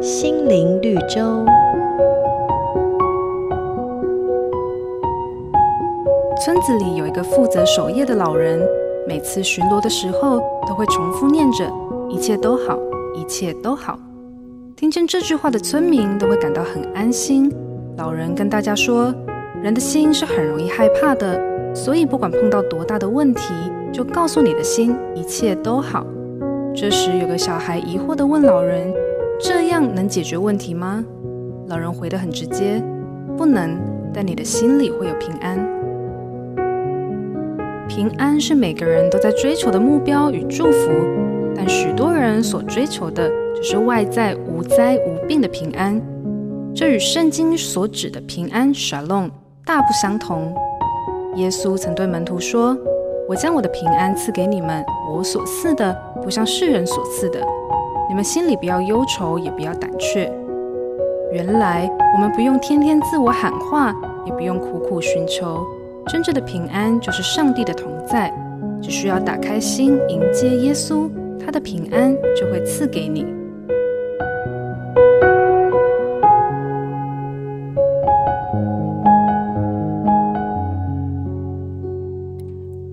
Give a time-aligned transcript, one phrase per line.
[0.00, 1.44] 心灵绿洲。
[6.44, 8.60] 村子里有一个负责守夜的老人，
[9.06, 11.70] 每次巡逻的时候都会重复念着
[12.08, 12.78] “一切都好，
[13.14, 13.98] 一切都好”。
[14.76, 17.52] 听见这句话的村民都会感到很安心。
[17.96, 19.12] 老人跟大家说
[19.60, 21.38] ：“人的心是很容易害怕的，
[21.74, 23.52] 所以不管碰到多大的问题，
[23.92, 26.06] 就告诉你的心一切都好。”
[26.80, 28.94] 这时，有个小孩疑惑地问老人
[29.42, 31.04] ：“这样能解决问题吗？”
[31.66, 32.80] 老人回得很直接
[33.36, 33.76] ：“不能，
[34.14, 35.58] 但你的心里会有平安。”
[37.88, 40.92] 平安是每个人都在追求的目标与祝福，
[41.56, 46.00] 但许多人所追求的只是外在无灾无病的平安，
[46.72, 49.32] 这与圣经所指的平安 Shalom
[49.64, 50.54] 大不相同。
[51.34, 52.78] 耶稣曾对门徒说
[53.28, 54.82] ：“我将我的平安赐给你们，
[55.12, 57.38] 我所赐的不像世人所赐的。
[58.08, 60.32] 你们心里不要忧愁，也不要胆怯。”
[61.30, 65.62] 原来我们不用天天自我喊话，也不用苦苦寻求。
[66.06, 68.32] 真正的平安就是上帝的同在，
[68.80, 73.26] 只需要打开心迎接耶稣，他的平安就会赐给你。